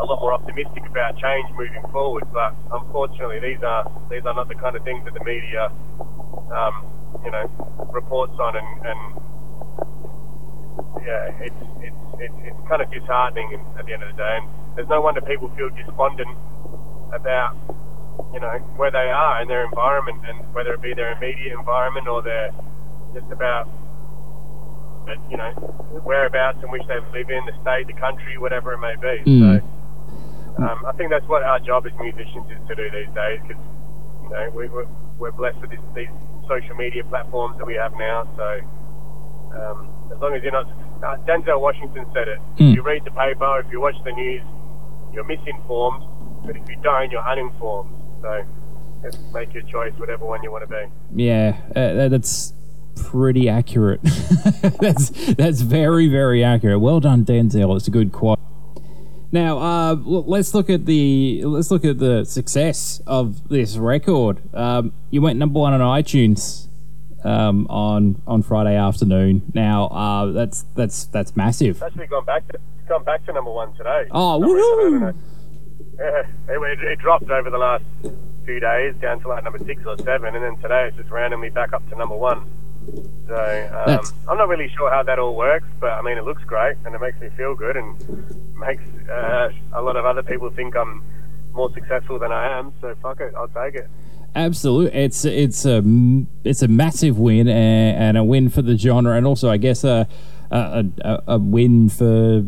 a 0.00 0.04
lot 0.04 0.18
more 0.20 0.32
optimistic 0.32 0.82
about 0.88 1.14
change 1.20 1.46
moving 1.54 1.84
forward. 1.92 2.24
But 2.32 2.56
unfortunately, 2.72 3.40
these 3.40 3.62
are 3.62 3.84
these 4.10 4.24
are 4.24 4.34
not 4.34 4.48
the 4.48 4.56
kind 4.56 4.74
of 4.76 4.82
things 4.82 5.04
that 5.04 5.14
the 5.14 5.24
media, 5.24 5.68
um, 6.50 6.74
you 7.24 7.30
know, 7.30 7.44
reports 7.92 8.34
on 8.40 8.56
and. 8.56 8.86
and 8.86 9.00
yeah, 11.04 11.32
it's, 11.40 11.62
it's, 11.80 12.02
it's, 12.20 12.34
it's 12.44 12.60
kind 12.68 12.82
of 12.82 12.90
disheartening 12.92 13.48
at 13.78 13.86
the 13.86 13.92
end 13.92 14.02
of 14.02 14.10
the 14.12 14.18
day. 14.20 14.36
And 14.40 14.46
there's 14.76 14.88
no 14.88 15.00
wonder 15.00 15.20
people 15.20 15.48
feel 15.56 15.70
despondent 15.70 16.30
about, 17.12 17.56
you 18.32 18.40
know, 18.40 18.58
where 18.76 18.90
they 18.90 19.10
are 19.10 19.42
in 19.42 19.48
their 19.48 19.64
environment 19.64 20.20
and 20.26 20.38
whether 20.54 20.74
it 20.74 20.82
be 20.82 20.94
their 20.94 21.12
immediate 21.16 21.56
environment 21.56 22.08
or 22.08 22.22
their 22.22 22.52
just 23.14 23.30
about, 23.32 23.68
you 25.28 25.36
know, 25.36 25.50
whereabouts 26.04 26.62
in 26.62 26.70
which 26.70 26.82
they 26.86 26.98
live 27.12 27.30
in, 27.30 27.42
the 27.46 27.54
state, 27.62 27.86
the 27.86 27.98
country, 27.98 28.38
whatever 28.38 28.72
it 28.72 28.78
may 28.78 28.94
be. 28.96 29.16
Mm. 29.26 29.60
So 30.56 30.62
um, 30.62 30.86
I 30.86 30.92
think 30.92 31.10
that's 31.10 31.26
what 31.26 31.42
our 31.42 31.58
job 31.58 31.86
as 31.86 31.92
musicians 31.98 32.46
is 32.50 32.60
to 32.68 32.74
do 32.74 32.86
these 32.90 33.10
days 33.14 33.40
because, 33.46 33.62
you 34.22 34.30
know, 34.30 34.50
we, 34.54 34.68
we're, 34.68 34.86
we're 35.18 35.32
blessed 35.32 35.58
with 35.60 35.70
this, 35.70 35.80
these 35.94 36.12
social 36.46 36.76
media 36.76 37.02
platforms 37.04 37.58
that 37.58 37.66
we 37.66 37.74
have 37.74 37.92
now. 37.98 38.28
So 38.36 38.46
um, 39.58 39.90
as 40.12 40.18
long 40.20 40.34
as 40.34 40.42
you're 40.42 40.52
not, 40.52 40.70
uh, 41.02 41.16
Denzel 41.26 41.60
Washington 41.60 42.06
said 42.14 42.28
it. 42.28 42.38
Mm. 42.58 42.70
If 42.70 42.76
you 42.76 42.82
read 42.82 43.04
the 43.04 43.10
paper, 43.10 43.58
if 43.58 43.72
you 43.72 43.80
watch 43.80 43.96
the 44.04 44.12
news, 44.12 44.42
you're 45.12 45.24
misinformed. 45.24 46.04
But 46.46 46.56
if 46.56 46.68
you 46.68 46.76
don't, 46.82 47.10
you're 47.10 47.26
uninformed. 47.26 47.99
So 48.22 48.44
make 49.32 49.52
your 49.54 49.62
choice, 49.64 49.92
whatever 49.96 50.26
one 50.26 50.42
you 50.42 50.50
want 50.50 50.68
to 50.68 50.76
be. 50.76 51.24
yeah, 51.24 51.56
uh, 51.74 52.08
that's 52.08 52.52
pretty 52.96 53.48
accurate. 53.48 54.00
that's 54.80 55.08
that's 55.34 55.60
very 55.62 56.08
very 56.08 56.44
accurate. 56.44 56.80
Well 56.80 57.00
done, 57.00 57.24
Denzel. 57.24 57.76
It's 57.76 57.88
a 57.88 57.90
good 57.90 58.12
quote. 58.12 58.38
Now, 59.32 59.58
uh, 59.58 59.94
let's 59.94 60.54
look 60.54 60.68
at 60.68 60.86
the 60.86 61.42
let's 61.44 61.70
look 61.70 61.84
at 61.84 61.98
the 61.98 62.24
success 62.24 63.00
of 63.06 63.48
this 63.48 63.76
record. 63.76 64.40
Um, 64.54 64.92
you 65.10 65.22
went 65.22 65.38
number 65.38 65.60
one 65.60 65.72
on 65.72 65.80
iTunes 65.80 66.66
um, 67.24 67.66
on 67.70 68.20
on 68.26 68.42
Friday 68.42 68.74
afternoon. 68.76 69.42
Now, 69.54 69.86
uh, 69.86 70.26
that's 70.32 70.64
that's 70.74 71.04
that's 71.06 71.36
massive. 71.36 71.76
It's 71.76 71.82
actually 71.82 72.08
gone 72.08 72.24
back 72.24 72.46
to 72.48 72.58
gone 72.88 73.04
back 73.04 73.24
to 73.26 73.32
number 73.32 73.52
one 73.52 73.72
today. 73.76 74.08
Oh, 74.10 74.40
For 74.40 74.46
reason, 74.46 74.58
I 74.58 74.82
don't 74.82 75.14
woohoo! 75.14 75.14
Yeah, 76.00 76.22
it, 76.48 76.80
it, 76.80 76.98
dropped 76.98 77.28
over 77.28 77.50
the 77.50 77.58
last 77.58 77.84
few 78.46 78.58
days 78.58 78.94
down 79.02 79.20
to 79.20 79.28
like 79.28 79.44
number 79.44 79.58
six 79.58 79.84
or 79.84 79.98
seven, 79.98 80.34
and 80.34 80.42
then 80.42 80.56
today 80.56 80.86
it's 80.88 80.96
just 80.96 81.10
randomly 81.10 81.50
back 81.50 81.74
up 81.74 81.86
to 81.90 81.96
number 81.96 82.16
one. 82.16 82.50
So 83.28 83.84
um, 83.86 84.00
I'm 84.26 84.38
not 84.38 84.48
really 84.48 84.72
sure 84.76 84.90
how 84.90 85.02
that 85.02 85.18
all 85.18 85.36
works, 85.36 85.68
but 85.78 85.90
I 85.90 86.00
mean 86.00 86.16
it 86.16 86.24
looks 86.24 86.42
great 86.44 86.76
and 86.86 86.94
it 86.94 87.00
makes 87.02 87.20
me 87.20 87.28
feel 87.36 87.54
good 87.54 87.76
and 87.76 88.56
makes 88.56 88.82
uh, 89.10 89.52
a 89.74 89.82
lot 89.82 89.96
of 89.96 90.06
other 90.06 90.22
people 90.22 90.48
think 90.50 90.74
I'm 90.74 91.04
more 91.52 91.70
successful 91.74 92.18
than 92.18 92.32
I 92.32 92.58
am. 92.58 92.72
So 92.80 92.94
fuck 93.02 93.20
it, 93.20 93.34
I'll 93.36 93.48
take 93.48 93.74
it. 93.74 93.88
Absolutely, 94.34 94.98
it's 94.98 95.26
it's 95.26 95.66
a 95.66 95.82
it's 96.44 96.62
a 96.62 96.68
massive 96.68 97.18
win 97.18 97.46
and, 97.46 98.02
and 98.02 98.16
a 98.16 98.24
win 98.24 98.48
for 98.48 98.62
the 98.62 98.78
genre, 98.78 99.16
and 99.16 99.26
also 99.26 99.50
I 99.50 99.58
guess 99.58 99.84
a 99.84 100.08
a, 100.50 100.86
a, 101.04 101.22
a 101.26 101.38
win 101.38 101.90
for 101.90 102.46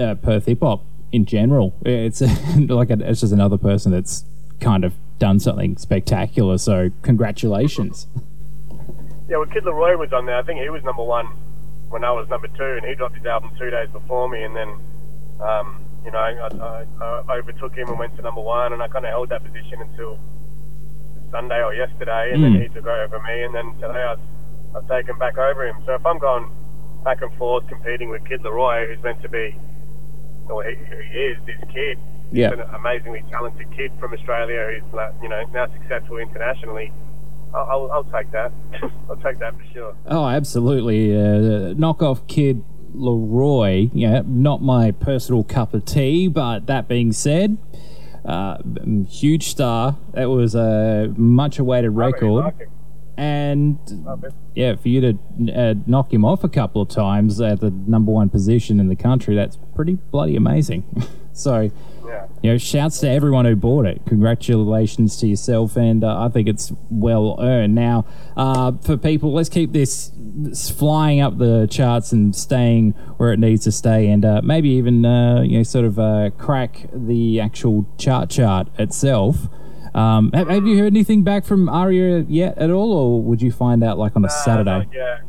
uh, 0.00 0.14
Perth 0.14 0.46
hip 0.46 0.60
hop 0.62 0.86
in 1.12 1.24
general. 1.24 1.74
It's 1.84 2.20
like 2.56 2.90
a, 2.90 2.98
it's 3.00 3.20
just 3.20 3.32
another 3.32 3.58
person 3.58 3.92
that's 3.92 4.24
kind 4.60 4.84
of 4.84 4.94
done 5.18 5.38
something 5.40 5.76
spectacular. 5.76 6.58
So 6.58 6.90
congratulations. 7.02 8.06
Yeah, 9.28 9.38
well, 9.38 9.46
Kid 9.46 9.64
LAROI 9.64 9.98
was 9.98 10.12
on 10.12 10.26
there. 10.26 10.36
I 10.36 10.42
think 10.42 10.60
he 10.60 10.68
was 10.68 10.84
number 10.84 11.02
one 11.02 11.26
when 11.88 12.04
I 12.04 12.12
was 12.12 12.28
number 12.28 12.48
two, 12.48 12.62
and 12.78 12.84
he 12.84 12.94
dropped 12.94 13.16
his 13.16 13.26
album 13.26 13.50
two 13.58 13.70
days 13.70 13.88
before 13.90 14.28
me. 14.28 14.42
And 14.42 14.54
then, 14.54 14.68
um, 15.40 15.84
you 16.04 16.10
know, 16.12 16.18
I, 16.18 16.30
I, 17.02 17.22
I 17.28 17.38
overtook 17.38 17.74
him 17.74 17.88
and 17.88 17.98
went 17.98 18.14
to 18.16 18.22
number 18.22 18.40
one, 18.40 18.72
and 18.72 18.82
I 18.82 18.88
kind 18.88 19.04
of 19.04 19.10
held 19.10 19.28
that 19.30 19.42
position 19.44 19.80
until 19.82 20.18
Sunday 21.30 21.60
or 21.62 21.74
yesterday, 21.74 22.30
and 22.32 22.42
Mm. 22.42 22.52
then 22.54 22.62
he 22.62 22.68
took 22.68 22.86
over 22.86 23.18
me, 23.20 23.42
and 23.42 23.52
then 23.54 23.74
today 23.80 24.02
I've, 24.02 24.20
I've 24.76 24.88
taken 24.88 25.18
back 25.18 25.36
over 25.38 25.66
him. 25.66 25.76
So 25.86 25.94
if 25.94 26.06
I'm 26.06 26.18
going 26.18 26.50
back 27.02 27.22
and 27.22 27.32
forth 27.36 27.66
competing 27.68 28.10
with 28.10 28.24
Kid 28.28 28.42
LAROI, 28.42 28.86
who's 28.94 29.02
meant 29.02 29.20
to 29.22 29.28
be, 29.28 29.56
or 30.50 30.64
he, 30.64 30.74
he 30.76 31.18
is, 31.18 31.38
this 31.46 31.56
kid, 31.72 31.98
Yeah. 32.32 32.50
he's 32.50 32.58
an 32.60 32.74
amazingly 32.74 33.24
talented 33.30 33.70
kid 33.76 33.92
from 34.00 34.12
Australia 34.12 34.80
who's, 34.80 34.92
you 35.22 35.28
know, 35.28 35.44
now 35.52 35.66
successful 35.72 36.18
internationally. 36.18 36.92
I'll, 37.54 37.64
I'll, 37.70 37.92
I'll 37.92 38.04
take 38.04 38.30
that. 38.32 38.52
I'll 39.10 39.16
take 39.16 39.38
that 39.38 39.54
for 39.56 39.64
sure. 39.72 39.96
Oh, 40.06 40.26
absolutely. 40.26 41.12
Uh, 41.16 41.74
knockoff 41.74 42.26
Kid 42.26 42.62
LAROI, 42.94 43.90
yeah, 43.94 44.22
not 44.26 44.62
my 44.62 44.90
personal 44.90 45.44
cup 45.44 45.74
of 45.74 45.84
tea, 45.84 46.28
but 46.28 46.66
that 46.66 46.88
being 46.88 47.12
said, 47.12 47.56
uh, 48.24 48.58
huge 49.08 49.48
star. 49.48 49.96
That 50.14 50.30
was 50.30 50.54
a 50.54 51.12
much 51.16 51.58
awaited 51.58 51.92
I 51.92 51.94
really 51.94 52.12
record. 52.12 52.44
like 52.44 52.60
it. 52.60 52.68
And 53.16 53.78
yeah, 54.54 54.76
for 54.76 54.88
you 54.88 55.00
to 55.00 55.18
uh, 55.54 55.74
knock 55.86 56.12
him 56.12 56.24
off 56.24 56.44
a 56.44 56.48
couple 56.48 56.82
of 56.82 56.88
times 56.88 57.40
at 57.40 57.60
the 57.60 57.70
number 57.70 58.12
one 58.12 58.28
position 58.28 58.78
in 58.78 58.88
the 58.88 58.96
country, 58.96 59.34
that's 59.34 59.56
pretty 59.74 59.94
bloody 59.94 60.36
amazing. 60.36 60.84
so, 61.32 61.70
Yeah. 62.06 62.26
you 62.42 62.50
know, 62.52 62.58
shouts 62.58 63.00
to 63.00 63.08
everyone 63.08 63.46
who 63.46 63.56
bought 63.56 63.86
it. 63.86 64.02
Congratulations 64.06 65.16
to 65.18 65.26
yourself, 65.26 65.76
and 65.76 66.04
uh, 66.04 66.20
I 66.20 66.28
think 66.28 66.46
it's 66.46 66.72
well 66.90 67.36
earned. 67.40 67.74
Now, 67.74 68.04
uh, 68.36 68.72
for 68.82 68.98
people, 68.98 69.32
let's 69.32 69.48
keep 69.48 69.72
this, 69.72 70.12
this 70.18 70.68
flying 70.70 71.20
up 71.20 71.38
the 71.38 71.66
charts 71.70 72.12
and 72.12 72.36
staying 72.36 72.90
where 73.16 73.32
it 73.32 73.38
needs 73.38 73.64
to 73.64 73.72
stay, 73.72 74.08
and 74.08 74.24
uh, 74.26 74.42
maybe 74.44 74.68
even 74.70 75.06
uh, 75.06 75.40
you 75.40 75.56
know 75.58 75.62
sort 75.62 75.86
of 75.86 75.98
uh, 75.98 76.30
crack 76.36 76.86
the 76.92 77.40
actual 77.40 77.86
chart 77.98 78.28
chart 78.28 78.68
itself. 78.78 79.48
Um, 79.96 80.30
have, 80.32 80.48
have 80.48 80.66
you 80.66 80.78
heard 80.78 80.92
anything 80.92 81.22
back 81.22 81.44
from 81.44 81.68
ARIA 81.68 82.24
yet 82.28 82.58
at 82.58 82.70
all, 82.70 82.92
or 82.92 83.22
would 83.22 83.40
you 83.40 83.50
find 83.50 83.82
out 83.82 83.98
like 83.98 84.14
on 84.14 84.24
a 84.24 84.30
Saturday? 84.30 84.88
Yeah. 84.92 85.20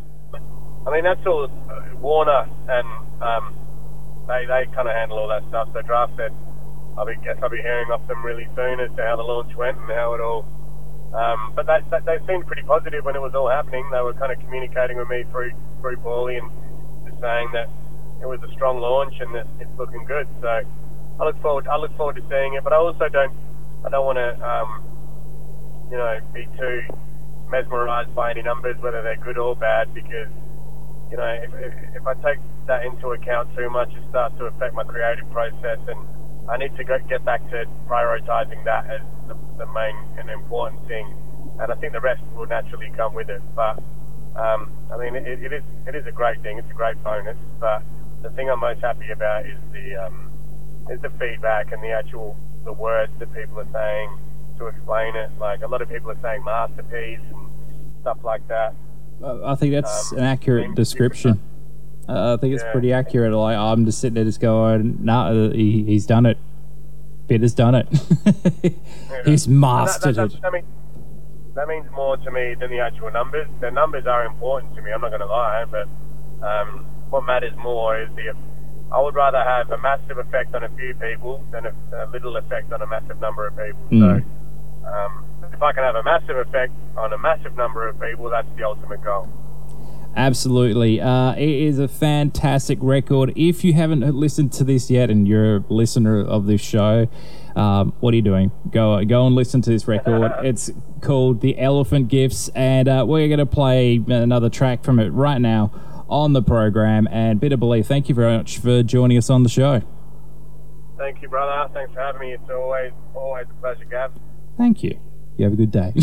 I 0.86 0.92
mean, 0.92 1.04
that's 1.04 1.26
all 1.26 1.46
uh, 1.46 1.96
Warner 2.00 2.48
and 2.68 2.88
um, 3.22 3.56
they 4.28 4.46
they 4.46 4.68
kind 4.76 4.88
of 4.88 4.96
handle 4.96 5.20
all 5.20 5.28
that 5.28 5.48
stuff. 5.48 5.70
So 5.74 5.82
Draft 5.82 6.14
said, 6.18 6.36
I 7.00 7.06
be, 7.06 7.16
guess 7.24 7.38
I'll 7.42 7.50
be 7.50 7.64
hearing 7.64 7.92
off 7.92 8.06
them 8.08 8.24
really 8.24 8.48
soon 8.56 8.80
as 8.80 8.92
to 8.96 9.04
how 9.04 9.16
the 9.16 9.24
launch 9.24 9.56
went 9.56 9.78
and 9.78 9.90
how 9.92 10.14
it 10.14 10.22
all. 10.22 10.44
Um, 11.16 11.54
but 11.56 11.66
that, 11.68 11.88
that, 11.90 12.04
they 12.04 12.20
seemed 12.28 12.46
pretty 12.46 12.64
positive 12.64 13.06
when 13.06 13.16
it 13.16 13.22
was 13.22 13.34
all 13.34 13.48
happening. 13.48 13.88
They 13.92 14.02
were 14.02 14.14
kind 14.14 14.32
of 14.32 14.40
communicating 14.44 14.98
with 14.98 15.08
me 15.08 15.24
through 15.32 15.56
through 15.80 15.98
Paulie 16.04 16.38
and 16.38 16.52
just 17.08 17.22
saying 17.24 17.56
that 17.56 17.72
it 18.20 18.28
was 18.28 18.44
a 18.44 18.52
strong 18.52 18.80
launch 18.84 19.16
and 19.20 19.34
it's, 19.36 19.50
it's 19.64 19.76
looking 19.80 20.04
good. 20.04 20.28
So 20.42 20.50
I 20.50 21.24
look 21.24 21.40
forward. 21.42 21.68
I 21.68 21.78
look 21.78 21.96
forward 21.96 22.18
to 22.18 22.26
seeing 22.28 22.56
it, 22.56 22.64
but 22.64 22.74
I 22.74 22.78
also 22.78 23.08
don't. 23.08 23.32
I 23.86 23.90
don't 23.90 24.06
want 24.06 24.18
to, 24.18 24.30
um, 24.42 24.70
you 25.92 25.98
know, 25.98 26.20
be 26.34 26.46
too 26.58 26.82
mesmerised 27.50 28.14
by 28.16 28.32
any 28.32 28.42
numbers, 28.42 28.76
whether 28.82 29.02
they're 29.02 29.22
good 29.24 29.38
or 29.38 29.56
bad, 29.56 29.94
because 29.94 30.30
you 31.12 31.18
know, 31.18 31.24
if, 31.24 31.52
if, 31.96 32.04
I 32.06 32.14
take 32.20 32.40
that 32.68 32.86
into 32.86 33.16
account 33.16 33.56
too 33.56 33.70
much, 33.70 33.90
it 33.96 34.04
starts 34.10 34.38
to 34.40 34.46
affect 34.46 34.76
my 34.76 34.84
creative 34.84 35.30
process, 35.32 35.80
and 35.88 36.00
I 36.50 36.58
need 36.58 36.76
to 36.76 36.84
go, 36.84 37.00
get 37.08 37.24
back 37.24 37.40
to 37.52 37.64
prioritising 37.88 38.64
that 38.66 38.92
as 38.92 39.02
the, 39.28 39.36
the 39.58 39.68
main 39.72 39.96
and 40.20 40.30
important 40.30 40.86
thing. 40.88 41.08
And 41.60 41.72
I 41.72 41.76
think 41.76 41.94
the 41.94 42.02
rest 42.02 42.22
will 42.36 42.46
naturally 42.46 42.92
come 42.96 43.14
with 43.14 43.30
it. 43.30 43.42
But 43.56 43.80
um, 44.36 44.72
I 44.92 44.98
mean, 44.98 45.16
it, 45.16 45.42
it 45.42 45.54
is 45.54 45.64
it 45.88 45.96
is 45.96 46.06
a 46.06 46.12
great 46.12 46.42
thing. 46.44 46.60
It's 46.60 46.70
a 46.70 46.74
great 46.74 47.02
bonus. 47.04 47.38
But 47.60 47.84
the 48.22 48.30
thing 48.32 48.50
I'm 48.50 48.60
most 48.60 48.82
happy 48.82 49.10
about 49.12 49.46
is 49.46 49.58
the 49.72 49.96
um, 49.96 50.30
is 50.92 51.02
the 51.02 51.10
feedback 51.18 51.72
and 51.72 51.82
the 51.82 51.92
actual 51.92 52.38
the 52.64 52.74
words 52.74 53.12
that 53.20 53.34
people 53.34 53.60
are 53.60 53.68
saying 53.72 54.18
to 54.58 54.68
explain 54.68 55.16
it. 55.16 55.30
Like 55.40 55.62
a 55.62 55.68
lot 55.68 55.82
of 55.82 55.90
people 55.90 56.12
are 56.12 56.22
saying 56.22 56.44
masterpiece 56.44 57.20
and 57.32 57.50
stuff 58.02 58.18
like 58.24 58.48
that. 58.48 58.74
I 59.24 59.56
think 59.56 59.74
that's 59.74 60.12
um, 60.12 60.20
an 60.20 60.24
accurate 60.26 60.76
description. 60.76 61.40
Uh, 62.08 62.36
I 62.36 62.38
think 62.40 62.54
it's 62.54 62.64
yeah. 62.64 62.72
pretty 62.72 62.94
accurate. 62.94 63.34
Like 63.34 63.58
I'm 63.58 63.86
just 63.86 64.00
sitting 64.00 64.16
there, 64.16 64.24
just 64.24 64.40
going, 64.40 65.04
"Nah, 65.04 65.30
uh, 65.30 65.52
he, 65.52 65.84
he's 65.84 66.06
done 66.06 66.26
it. 66.26 66.38
Bit 67.28 67.42
has 67.42 67.54
done 67.54 67.76
it. 67.76 67.88
he's 69.26 69.48
mastered 69.48 70.16
that, 70.16 70.32
that, 70.32 70.38
it." 70.38 70.46
I 70.46 70.50
mean, 70.52 70.64
that 71.56 71.68
means 71.68 71.90
more 71.92 72.16
to 72.18 72.32
me 72.32 72.56
than 72.60 72.70
the 72.70 72.80
actual 72.80 73.12
numbers. 73.12 73.48
The 73.60 73.72
numbers 73.72 74.06
are 74.06 74.26
important 74.26 74.76
to 74.76 74.82
me. 74.82 74.92
I'm 74.92 75.02
not 75.02 75.10
going 75.10 75.22
to 75.22 75.26
lie, 75.26 75.66
but 75.66 75.88
um, 76.46 76.86
what 77.10 77.26
matters 77.26 77.56
more 77.58 78.00
is 78.00 78.10
the. 78.16 78.36
I 78.92 79.02
would 79.02 79.16
rather 79.16 79.44
have 79.44 79.70
a 79.72 79.78
massive 79.80 80.18
effect 80.18 80.56
on 80.56 80.64
a 80.64 80.70
few 80.70 80.96
people 80.96 81.46
than 81.52 81.66
a, 81.66 81.74
a 81.94 82.08
little 82.12 82.38
effect 82.38 82.72
on 82.72 82.82
a 82.82 82.88
massive 82.88 83.20
number 83.20 83.48
of 83.48 83.58
people. 83.58 83.82
Mm. 83.92 84.24
So, 84.24 84.90
um, 84.90 85.26
if 85.54 85.62
I 85.62 85.74
can 85.74 85.84
have 85.84 85.96
a 85.96 86.04
massive 86.04 86.38
effect 86.38 86.72
on 86.98 87.12
a 87.12 87.18
massive 87.18 87.56
number 87.56 87.88
of 87.88 88.00
people, 88.00 88.30
that's 88.30 88.48
the 88.56 88.64
ultimate 88.64 89.04
goal. 89.04 89.28
Absolutely. 90.16 91.00
Uh, 91.00 91.34
it 91.34 91.50
is 91.50 91.78
a 91.78 91.88
fantastic 91.88 92.80
record. 92.82 93.34
If 93.36 93.64
you 93.64 93.74
haven't 93.74 94.02
listened 94.16 94.52
to 94.54 94.64
this 94.64 94.90
yet 94.90 95.12
and 95.12 95.28
you're 95.28 95.58
a 95.58 95.64
listener 95.70 96.26
of 96.26 96.48
this 96.48 96.62
show, 96.62 97.08
um, 97.56 97.94
what 98.00 98.14
are 98.14 98.16
you 98.16 98.24
doing? 98.24 98.52
Go 98.72 99.04
go 99.06 99.28
and 99.28 99.36
listen 99.36 99.62
to 99.62 99.70
this 99.70 99.88
record. 99.88 100.32
it's 100.44 100.72
called 101.02 101.42
The 101.42 101.60
Elephant 101.60 102.08
Gifts, 102.08 102.50
and 102.50 102.88
uh, 102.88 103.06
we're 103.08 103.28
going 103.28 103.40
to 103.40 103.46
play 103.46 104.02
another 104.08 104.50
track 104.50 104.84
from 104.84 105.00
it 105.00 105.10
right 105.10 105.40
now 105.40 105.97
on 106.10 106.34
the 106.34 106.42
program. 106.42 107.08
And 107.12 107.40
Bitter 107.40 107.58
Belief, 107.58 107.86
thank 107.88 108.10
you 108.10 108.16
very 108.16 108.36
much 108.38 108.58
for 108.60 108.84
joining 108.84 109.18
us 109.18 109.30
on 109.30 109.44
the 109.44 109.50
show. 109.50 109.82
Thank 110.98 111.22
you, 111.22 111.30
brother. 111.30 111.72
Thanks 111.74 111.94
for 111.94 112.00
having 112.00 112.22
me. 112.22 112.34
It's 112.34 112.50
always 112.50 112.92
always 113.16 113.46
a 113.50 113.54
pleasure, 113.62 113.86
Gav. 113.86 114.12
Thank 114.58 114.84
you. 114.84 115.00
You 115.38 115.46
have 115.46 115.54
a 115.54 115.56
good 115.56 115.72
day. 115.72 115.94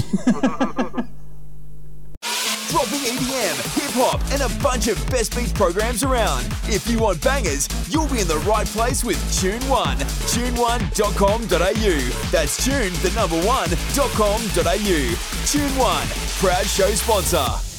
Dropping 2.71 3.01
EDM, 3.01 3.75
hip 3.75 3.91
hop, 3.95 4.21
and 4.33 4.41
a 4.43 4.49
bunch 4.63 4.89
of 4.89 4.97
best 5.11 5.37
beats 5.37 5.53
programs 5.53 6.03
around. 6.03 6.47
If 6.65 6.89
you 6.89 6.99
want 6.99 7.23
bangers, 7.23 7.69
you'll 7.93 8.09
be 8.09 8.21
in 8.21 8.29
the 8.29 8.39
right 8.39 8.67
place 8.67 9.05
with 9.05 9.19
Tune 9.41 9.63
One. 9.69 9.99
Tune1.com.au. 9.99 12.31
That's 12.31 12.65
tune 12.65 12.93
the 13.03 13.11
number 13.15 13.37
one.com.au. 13.47 15.15
Tune 15.47 15.77
One, 15.77 16.09
proud 16.39 16.67
show 16.67 16.91
sponsor 16.91 17.74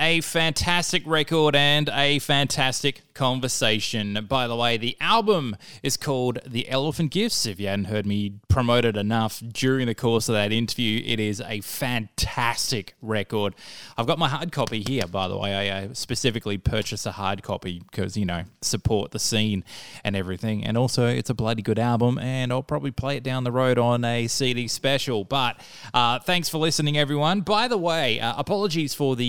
a 0.00 0.22
fantastic 0.22 1.02
record 1.04 1.54
and 1.54 1.90
a 1.92 2.18
fantastic 2.20 3.02
conversation. 3.12 4.26
By 4.26 4.46
the 4.46 4.56
way, 4.56 4.78
the 4.78 4.96
album 4.98 5.54
is 5.82 5.98
called 5.98 6.38
The 6.46 6.66
Elephant 6.70 7.10
Gifts. 7.10 7.44
If 7.44 7.60
you 7.60 7.66
hadn't 7.66 7.84
heard 7.84 8.06
me 8.06 8.32
promote 8.48 8.86
it 8.86 8.96
enough 8.96 9.42
during 9.52 9.86
the 9.86 9.94
course 9.94 10.30
of 10.30 10.34
that 10.34 10.52
interview, 10.52 11.02
it 11.04 11.20
is 11.20 11.42
a 11.42 11.60
fantastic 11.60 12.94
record. 13.02 13.54
I've 13.98 14.06
got 14.06 14.18
my 14.18 14.28
hard 14.28 14.52
copy 14.52 14.82
here, 14.82 15.06
by 15.06 15.28
the 15.28 15.36
way. 15.36 15.70
I 15.70 15.92
specifically 15.92 16.56
purchased 16.56 17.04
a 17.04 17.12
hard 17.12 17.42
copy 17.42 17.82
because, 17.90 18.16
you 18.16 18.24
know, 18.24 18.44
support 18.62 19.10
the 19.10 19.18
scene 19.18 19.64
and 20.02 20.16
everything. 20.16 20.64
And 20.64 20.78
also, 20.78 21.06
it's 21.06 21.28
a 21.28 21.34
bloody 21.34 21.60
good 21.60 21.78
album, 21.78 22.18
and 22.18 22.50
I'll 22.52 22.62
probably 22.62 22.90
play 22.90 23.18
it 23.18 23.22
down 23.22 23.44
the 23.44 23.52
road 23.52 23.76
on 23.76 24.02
a 24.06 24.28
CD 24.28 24.66
special. 24.66 25.24
But 25.24 25.60
uh, 25.92 26.20
thanks 26.20 26.48
for 26.48 26.56
listening, 26.56 26.96
everyone. 26.96 27.42
By 27.42 27.68
the 27.68 27.76
way, 27.76 28.18
uh, 28.18 28.32
apologies 28.38 28.94
for 28.94 29.14
the 29.14 29.24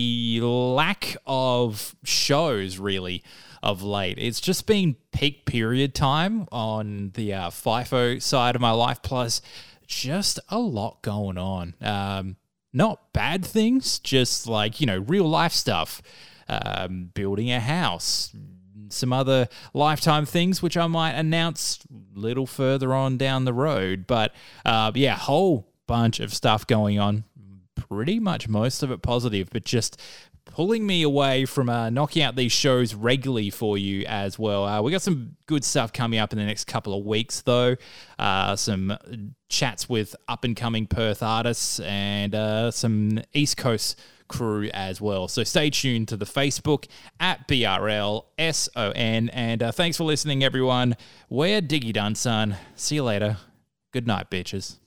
lack 0.74 1.16
of 1.26 1.96
shows, 2.04 2.78
really 2.78 3.24
of 3.64 3.84
late. 3.84 4.18
It's 4.18 4.42
just 4.42 4.66
been 4.66 4.96
peak 5.12 5.46
period 5.46 5.94
time 5.94 6.48
on 6.52 7.12
the 7.14 7.34
uh, 7.34 7.50
FIFO 7.50 8.22
side 8.22 8.56
of 8.56 8.62
my 8.62 8.72
life, 8.72 9.02
plus 9.04 9.42
just 9.86 10.40
a 10.50 10.60
lot 10.60 11.02
going 11.02 11.38
on. 11.38 11.76
Um, 11.82 12.38
not 12.74 13.14
bad 13.14 13.46
things, 13.46 14.00
just 14.00 14.48
like, 14.48 14.80
you 14.80 14.88
know, 14.88 15.00
real 15.00 15.28
life 15.28 15.54
stuff. 15.54 16.02
Um, 16.50 17.12
building 17.14 17.50
a 17.50 17.62
house, 17.62 18.36
some 18.90 19.14
other 19.14 19.48
lifetime 19.74 20.26
things 20.26 20.62
which 20.62 20.76
I 20.76 20.86
might 20.88 21.14
announce 21.14 21.80
a 21.90 22.20
little 22.20 22.46
further 22.46 22.94
on 22.94 23.18
down 23.18 23.46
the 23.46 23.54
road. 23.54 24.06
But 24.06 24.34
uh, 24.66 24.92
yeah, 24.96 25.16
whole 25.16 25.72
bunch 25.88 26.20
of 26.20 26.34
stuff 26.34 26.68
going 26.68 27.00
on. 27.00 27.24
Pretty 27.76 28.20
much 28.20 28.48
most 28.48 28.84
of 28.84 28.92
it 28.92 29.02
positive, 29.02 29.50
but 29.52 29.64
just 29.64 30.00
pulling 30.52 30.86
me 30.86 31.02
away 31.02 31.46
from 31.46 31.70
uh, 31.70 31.90
knocking 31.90 32.22
out 32.22 32.36
these 32.36 32.52
shows 32.52 32.94
regularly 32.94 33.50
for 33.50 33.78
you 33.78 34.06
as 34.06 34.38
well. 34.38 34.66
Uh, 34.66 34.82
we 34.82 34.92
got 34.92 35.02
some 35.02 35.36
good 35.46 35.64
stuff 35.64 35.94
coming 35.94 36.20
up 36.20 36.34
in 36.34 36.40
the 36.40 36.46
next 36.46 36.66
couple 36.66 36.98
of 36.98 37.06
weeks, 37.06 37.42
though. 37.42 37.76
Uh, 38.20 38.56
some 38.56 38.98
chats 39.50 39.88
with 39.88 40.16
up 40.28 40.44
and 40.44 40.56
coming 40.56 40.88
Perth 40.88 41.24
artists 41.24 41.80
and 41.80 42.36
uh, 42.36 42.70
some 42.70 43.22
East 43.34 43.58
Coast 43.58 44.00
crew 44.28 44.70
as 44.74 45.02
well. 45.02 45.28
So 45.28 45.44
stay 45.44 45.70
tuned 45.70 46.08
to 46.10 46.18
the 46.18 46.26
Facebook 46.26 46.88
at 47.20 47.48
BRLSON. 47.48 49.30
And 49.34 49.64
uh, 49.64 49.72
thanks 49.72 49.98
for 49.98 50.04
listening, 50.04 50.44
everyone. 50.44 50.96
We're 51.30 51.62
Diggy 51.62 51.94
Done, 51.94 52.16
son. 52.16 52.58
See 52.76 52.96
you 52.96 53.04
later. 53.04 53.38
Good 53.92 54.08
night, 54.08 54.30
bitches. 54.30 54.81